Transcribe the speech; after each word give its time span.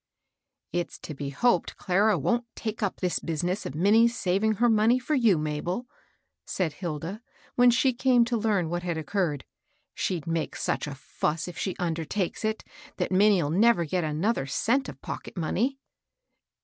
"It's 0.73 0.97
to 1.01 1.13
be 1.13 1.29
hoped 1.29 1.77
Clara 1.77 2.17
wont 2.17 2.45
take 2.55 2.81
up 2.81 3.01
this 3.01 3.19
busi 3.19 3.43
ness 3.43 3.67
of 3.67 3.75
Minnie's 3.75 4.17
saving 4.17 4.53
her 4.53 4.67
money 4.67 4.97
for 4.97 5.13
you, 5.13 5.37
Mabel," 5.37 5.85
said 6.43 6.73
Hilda, 6.73 7.21
when 7.53 7.69
she 7.69 7.93
came 7.93 8.25
to 8.25 8.35
learn 8.35 8.67
what 8.67 8.81
had 8.81 8.97
occurred. 8.97 9.45
"She'd 9.93 10.25
make 10.25 10.55
such 10.55 10.87
a 10.87 10.95
foss, 10.95 11.47
if 11.47 11.55
she 11.55 11.75
undertakes 11.77 12.43
it, 12.43 12.63
that 12.97 13.11
Minnie'U 13.11 13.51
never 13.51 13.85
get 13.85 14.03
another 14.03 14.47
cent 14.47 14.89
of 14.89 14.99
pocket 15.03 15.37
money." 15.37 15.77